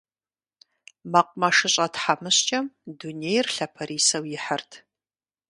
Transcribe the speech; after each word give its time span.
МэкъумэшыщӀэ 1.11 1.85
тхьэмыщкӀэм 1.93 2.65
дунейр 2.97 3.45
лъапэрисэу 3.55 4.23
ихьырт. 4.35 4.71